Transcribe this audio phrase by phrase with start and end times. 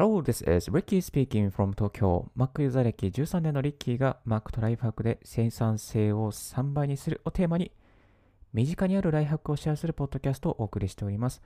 [0.00, 2.30] Hello, this is Ricky speaking from Tokyo.
[2.36, 7.72] Mac ユーザー歴13年のリッキーが Mac とライフハックで生産性を3倍にするをテーマに
[8.52, 11.42] 身近にあるライフハックをシェアするポッドキャストをお送りしております。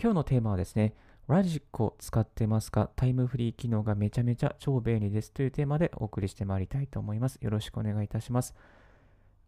[0.00, 0.94] 今日のテーマはですね、
[1.26, 2.88] ラジコ使ってますか？
[2.94, 7.40] タイムフリー機能がめちゃめちゃ超便利ですというテーマでお送りしてまいりたいと思います。
[7.40, 8.54] よろしくお願いいたします。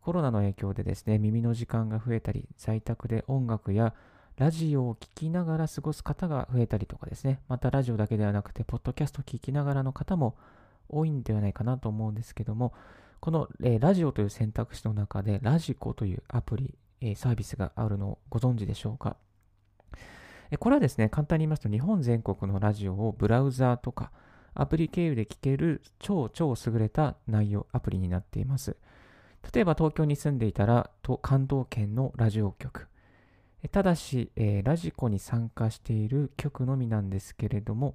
[0.01, 3.95] コロナの影響でですね、耳の時間が増えたり、在宅で音楽や
[4.37, 10.37] ラジオを聴きながら過ごす方が増えたりとかですね、またラジオだけではなくて、ポッドキャストを聴きながらの方も
[10.89, 12.73] 多いんではないかなと思うんですけども、
[13.21, 19.17] この、えー、ラジオという選択肢の中で、ラジコというアプリ、えー、サービスがあるのをご存知でしょうか、
[20.51, 24.11] えー、これはですね、簡単に言いますと、日本全国のラジオをブラウザーとか
[24.55, 28.77] アプリ経由で聴ける超超優れた内容、アプリになっています。
[29.55, 30.91] 例えば東京に住んでいたら、
[31.23, 32.89] 関東圏のラジオ局、
[33.69, 37.95] ただし、えー、ラジコに参加している曲のみなんですけれども、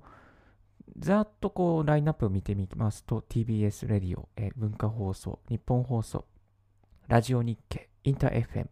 [0.99, 6.25] ざっとこうラインナップを見てみますと、TBS レディオ、えー、文化放送、日本放送、
[7.07, 8.67] ラジオ日経、インター FM、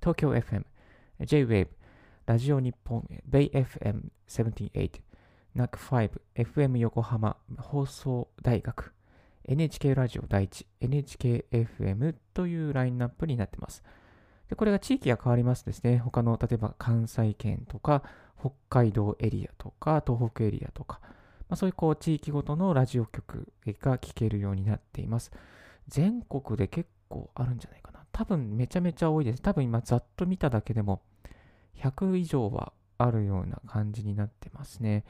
[0.00, 0.64] 東京 FM、
[1.20, 1.68] J-Wave、
[2.26, 5.00] ラジオ日本、ベイ FM78、
[5.56, 8.94] NAC5、FM 横浜、放送大学、
[9.44, 13.82] NHK ラジオ第一、NHK FM というラインナップになっています。
[14.48, 15.98] で、これが地域が変わりますですね。
[15.98, 18.02] 他の、例えば関西圏とか、
[18.38, 21.00] 北海道エリアとか、東北エリアとか、
[21.48, 25.32] まあ、そういうこう地域ごとのラジオ局が聴けるようになっています。
[25.88, 28.00] 全国で結構あるんじゃないかな。
[28.12, 29.42] 多分めちゃめちゃ多いです。
[29.42, 31.02] 多分今ざっと見ただけでも
[31.76, 35.04] 100以上はあるような感じになってますね。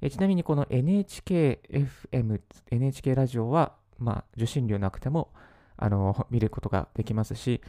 [0.00, 5.32] えちなみにこの NHKFM、NHK ラジオは、まあ、受信料なくても
[5.76, 7.62] あの見ることができますし、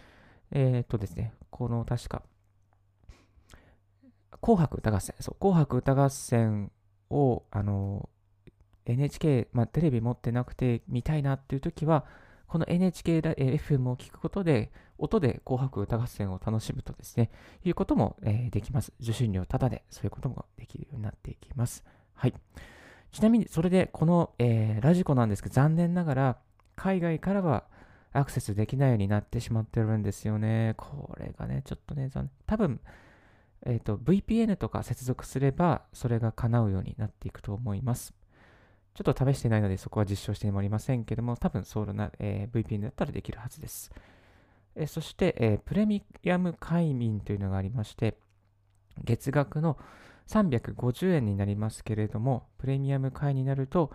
[0.53, 2.21] えっ、とですね、この確か、
[4.41, 6.71] 紅白歌合戦、そう、紅白歌合戦
[7.09, 8.09] を、あの、
[8.85, 12.05] NHK、まあ、テレビ持ってなくて見たいなっていう時は、
[12.47, 17.31] この NHK FM を聞くことで、音で紅白歌合戦を楽しむとですね、
[17.63, 18.93] いうことも、えー、できます。
[19.01, 21.83] 受信料ただで、そういうこともできるようになっていきます。
[22.13, 22.33] はい。
[23.11, 26.37] ちなみに、それで、この、えー、ラジコなんですけど、残念ながら、
[26.75, 27.63] 海外からは
[28.13, 30.75] アクセスできないようになってしまってるんですよね。
[30.77, 32.31] これがね、ちょっとね、残念。
[32.45, 32.79] 多分、
[33.65, 38.13] えっ、ー、と、VPN とか接続すれば、それが叶うようになっていくと思います。
[38.93, 43.91] ちょっと試していないので、そこは実証してもおりませんけども、多分、そうな、えー、VPN だったらできるはずです。
[44.75, 48.17] えー、そして、え、プレミアム会員というのがありまして、
[49.03, 49.79] 月額の
[50.27, 53.91] 350円になりますけれども、プレミアム会員になると、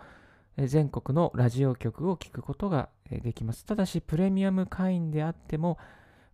[0.67, 3.65] 全国のラジオ局を聞くことができます。
[3.65, 5.77] ただし、プレミアム会員であっても、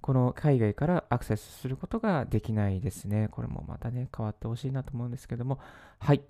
[0.01, 3.27] この海外からアクセスすることができないですね。
[3.31, 5.59] これもまたね、変わってほしいなと思うんですけども。
[5.99, 6.21] はい。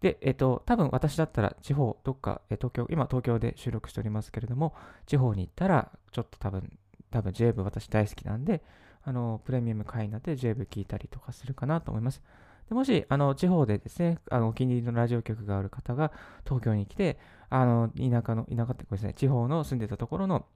[0.00, 4.74] で、えっと、多分私だったら地方、どっか、え東京、今東京で収録しておりますけれども、
[5.06, 6.78] 地方に行ったら、ちょっと多分、
[7.10, 8.62] 多分 j 部私大好きなんで、
[9.02, 12.22] あの、プレミアム会員になって j 部聞いたりとかするかなと思います。
[12.68, 16.12] でもし、あの、地方でですね、あの、お気に入りのラジオ局がある方が
[16.44, 17.18] 東京に来て、
[17.50, 20.46] あの、田舎の、田舎ってこれですね、地方の住んでたところの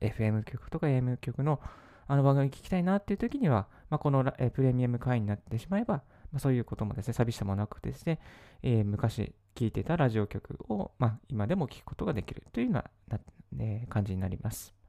[0.00, 1.60] FM 局とか AM 局の
[2.08, 6.02] あの番組聞きたいなっていう時には、まあ、このえプレミアム会員になってしまえば、
[6.32, 8.18] まあ、そういうこともですね、寂しさもなくですね、
[8.64, 13.20] えー、昔聞いてたラジオ局を、まあ、今でも聞くことができるというようなな、
[13.60, 14.79] えー、感じになります。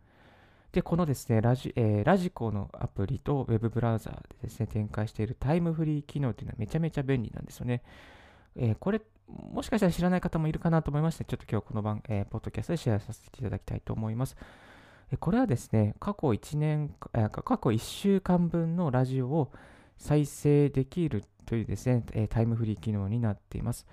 [0.72, 7.84] で、このですね、ラジ,、えー、ラジコのアプリと Web ブラウザーでですね、展開しているタイムフリー機能というのはめちゃめちゃ便利なんですよね。
[8.56, 14.38] えー、これ、もしかしたら知らない方もいるかなと思いまして、ちょっと今日この番、えー、ポッドキャストでシェアさせていただきたいと思います。
[15.20, 19.52] これはですね、過去1年、え過去1週間分のラジオを
[19.98, 23.86] 再生できるというですね、えタイムフリー機能になっています。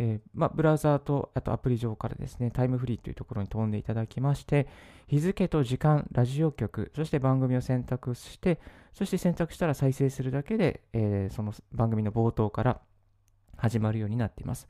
[0.00, 4.68] えー、まあ、ブラウザーとあとアプリ上からですね、タイムフリーというところに飛んでいただきまして、
[5.08, 8.60] 日付と時間、ラジオ局、そして番組を選択して、
[8.92, 12.80] そして選択したら再生するだけで、えー、その番組の冒頭から
[13.56, 14.68] 始まるようになっています。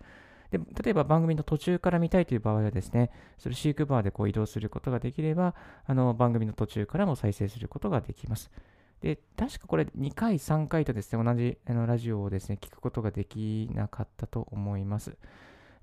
[0.51, 5.55] で例えば番組の途中から見たいという場合はですね、それシークバーでこう移動することができれば、
[5.85, 8.51] あの番組の途中からも再生することができます。
[9.01, 15.17] で、確かこれ2回、3回とですね、同じあのラジオをですね、聞くことができなかったと思います。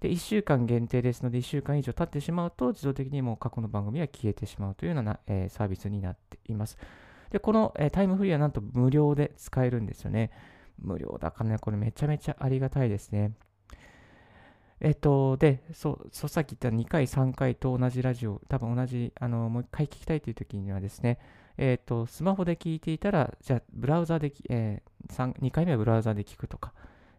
[0.01, 6.77] で、1週間限定ですので、1週間以上経ってしまうと、自動的にもう過去の番組は消えてしまうというような、えー、サービスになっています。
[7.31, 10.31] で、この、えー、タイムフリーはなんと無料で使えるんですよね。
[10.79, 13.31] 無料だからね、これめちゃめちゃありがたいですね。
[14.81, 21.17] えっと、で、そう、さっき言った2回、3回と同じラジオ、多分同じ、あの、もう1回聞きたいという時にはですね、
[21.57, 26.73] えっ、ー、と、スマホで聞いていたら、じゃあ、ブラウザで、えー、2回目はブラウザで聞くとか、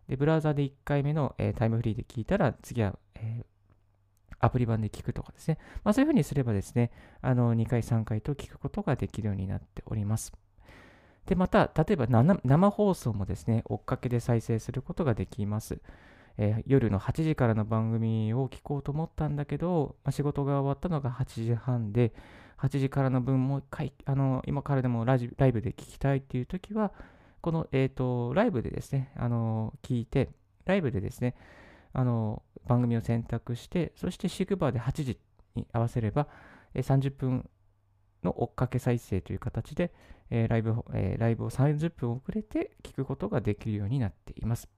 [0.09, 5.59] で、ブラウザで1回目の、えー、タイムフリーで聞いたら、次は、えー、アプリ版で聞くとかですね。
[5.85, 6.91] まあ、そういうふうにすればですね、
[7.23, 10.33] あの2回、3回と聞くことができるようになっております。
[11.27, 15.81] で、また、例えば生放送もですね、追っかけで再生することができます。
[16.39, 22.13] えー、夜の8時からの番組を聞こうと思ったんだけど、まあ、仕事が終わったのが8時半で、
[22.59, 26.93] 8時からの分もう一回、あの今からでもラジライブで聞きたいっていう時は、
[27.41, 30.31] この、えーと、ライブでですね、あの聞いて、
[30.65, 31.35] ライブでですね、
[31.93, 35.19] あの番組を選択して、そしてシグバーで8時
[35.55, 36.29] に合わせれば、
[36.75, 37.49] えー、30分
[38.23, 39.93] の追っかけ再生という形で、
[40.31, 44.76] えー、ライブえー、ライブを30分遅れて聞くことができるようになっています。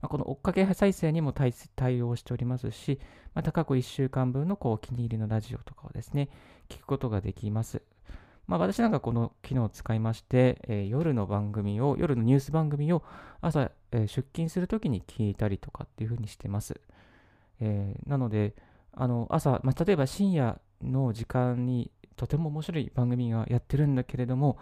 [0.00, 3.00] まあ、この追っかけ再生にも対応しておりますし、
[3.34, 6.28] また過去1週間分のこうお気に入りのラジオとかをですね、
[6.68, 7.82] 聞くことができます。
[8.46, 13.02] まあ、私なんかこの機能を使いまして、えー、夜の番組を、夜のニュース番組を
[13.40, 16.80] 朝、えー、出勤するときに聞いたりとかっていうふうにしてます。
[17.60, 18.54] えー、なので、
[18.92, 24.58] あの朝、まあ、例えば深夜の時間にとても面白い番組がやってるんだけれども、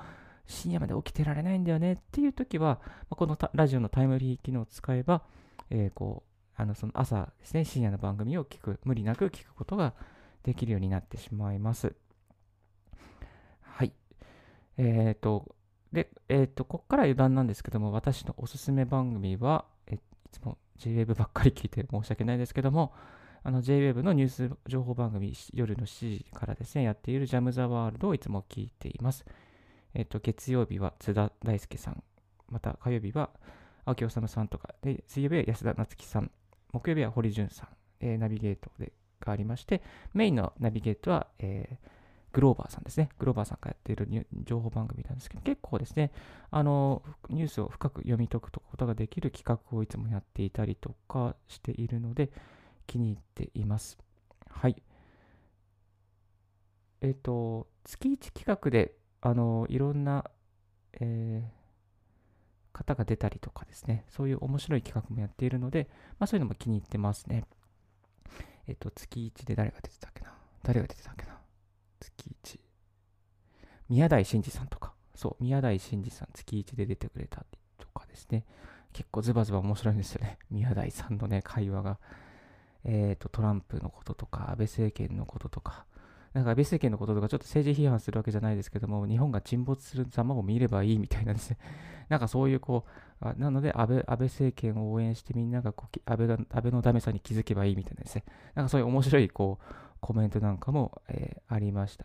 [0.47, 2.81] 深夜まで起きてられないんだよねっていう時は、
[3.11, 5.23] まこのラジオのタイムリー機能を使えば、
[5.71, 9.95] えー、こう、あのその朝ですね、深夜の番組を聞く、無理なく聞くことが
[10.43, 11.95] できるようになってしまいます。
[13.61, 13.93] はい。
[14.77, 15.55] えっ、ー、と、
[15.93, 19.99] で、えっ、ー、と、ここから余談なんですけども、私のおすすめ番組は、えい
[20.31, 22.93] つも JWEB ばっかり聞いて申し訳ないですけども、
[23.45, 29.25] JWEB のニュース情報番組、夜の7時からですね、やっているジャム・ザ・ワールドをいつも聞いています。
[29.95, 32.03] えっと、月曜日は津田大介さん、
[32.51, 33.31] また火曜日は
[33.85, 36.31] 青木治さんとか、で水曜日は安田夏樹さん、
[36.73, 37.69] 木曜日は堀潤さん、
[38.01, 38.93] えー、ナビゲートで
[39.25, 39.83] がありまして、
[40.13, 41.89] メインのナビゲートは、えー、
[42.33, 43.09] グローバーさんですね。
[43.19, 46.13] グローバーさんがやっている情報番組なんですけど、結構ですね、
[46.51, 52.31] あの、ニュースを深く読み解くことができる企画をいつもやっていたりとかしているので、
[52.87, 53.99] 気に入っています。
[54.51, 54.83] はい。
[57.01, 60.31] えっ、ー、と、月1企画であの、いろんな、
[61.01, 65.89] えー、方が出たりとかですね、そういう面白い企画もやっているので、
[66.19, 67.45] まあそういうのも気に入ってますね。
[68.67, 70.35] えっと、月1で誰が出てたっけな？
[70.63, 71.39] 誰が出てたっけな？
[72.01, 72.61] 月1。
[73.89, 77.47] 宮台真司さんとか、そう、宮台真司さん、月1で出てくれた
[77.79, 78.45] とかですね、
[78.93, 80.37] 結構ズバズバ面白いんですよね。
[80.51, 81.99] 宮台さんのね、会話が。
[82.85, 85.87] えっ、ー、と、トランプのこととか、安倍政権のこととか、
[86.35, 91.59] なんか安倍政権のこととかちょっと政治批判するわけじゃないですけども、日本が沈没する様を見ればいいみたいなんですね。
[92.11, 92.85] なんかそういうこ
[93.23, 98.25] う、あなので安倍安倍政権を応援してみんながこう安倍が安倍のダメさに気づけばいいみたいなですね。
[98.57, 99.65] なんかそういう面白いこう
[100.01, 102.05] コメントなんかも、えー、ありました。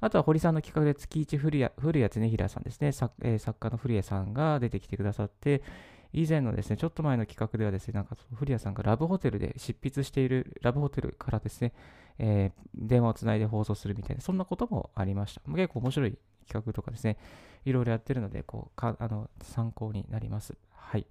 [0.00, 5.62] あとは堀さんの企画で月一古谷古谷恒平さんですね作、えー、作家の古谷さんが出てきてくださって、
[6.12, 11.72] 以前のですね、ちょっと前の企画ではですね、なんか古谷さんがラブホテルで執筆しているラブホテルからですね、
[12.18, 15.40] えー、電話をつないで放送するみたいな、そんなこともありました。
[15.50, 17.16] 結構面白い企画とかですね、
[17.64, 20.54] いろいろやってるので、こう、かあの参考になります。
[20.74, 21.06] はい。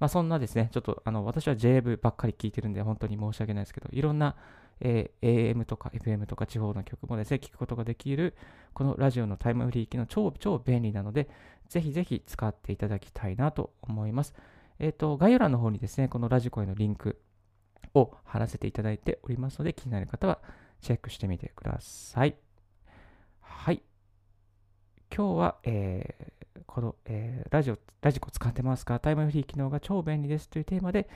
[0.00, 4.34] まあ、そんなですね、ちょっとあの私は JAV ばっかり聞いてるんで、本当に申し訳ないですけど、いろんな、
[4.80, 8.34] えー、AM とか FM とか地方の曲もですね、聞くことができる、
[8.72, 11.28] このラジオのタイムフリー機能超、超便利なので、
[11.68, 14.34] ぜひぜひ使っていただきたいなと思います。
[14.78, 17.20] えっ、ー、と、概要欄の方にですね、このラジコへのリンク
[17.94, 20.40] を貼らせていただいておりますので、気になる方は
[20.80, 22.36] チェックしてみてください。
[23.40, 23.82] はい。
[25.14, 28.98] 今日は、えー、この、えー、ラジオ、ラジコ使ってますか？
[29.00, 31.08] タイムフリー機能が超便利ですというテーマで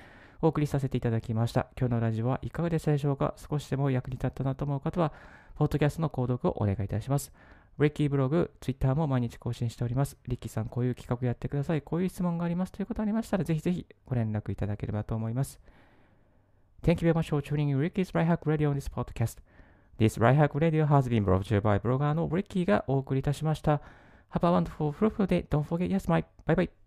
[0.44, 1.68] お送りさせていただきました。
[1.74, 3.34] 今日のラジオはいかがでしたでしょうか？
[3.38, 5.10] 少しでも役に立ったなと思う方は、
[5.56, 7.32] ポッドキャストの購読をお願いいたします。
[7.78, 10.18] リッキーブログ、ツイッターも毎日更新しております。
[10.28, 11.80] リッキーさん、こういう企画やってください。
[11.80, 15.58] こういう質問がありますということありましたら、ぜひぜひご連絡いただければと思います。
[16.82, 19.38] Thank you very much for tuning in Ricky's Right Hack Radio on this podcast.
[19.98, 23.80] This Right Hack Radio has been brought to you by ブロガーの Ricky がお送りいたしました。
[24.34, 25.48] Have a wonderful, fruitful day.
[25.48, 26.22] Don't forget, yes, my.
[26.44, 26.83] Bye bye.